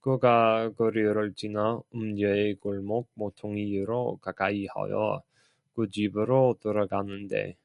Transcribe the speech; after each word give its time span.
그가 0.00 0.72
거리를 0.72 1.32
지나 1.34 1.80
음녀의 1.94 2.54
골목 2.56 3.08
모퉁이로 3.14 4.16
가까이 4.20 4.66
하여 4.66 5.22
그 5.76 5.88
집으로 5.88 6.56
들어가는데 6.60 7.56